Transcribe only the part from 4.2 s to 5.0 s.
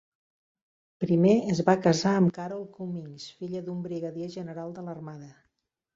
general de